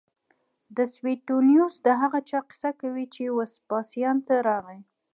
سویټونیوس 0.93 1.75
د 1.85 1.87
هغه 2.01 2.19
چا 2.29 2.39
کیسه 2.49 2.69
کوي 2.81 3.05
چې 3.15 3.23
وسپاسیان 3.37 4.17
ته 4.27 4.35
راغی 4.47 4.79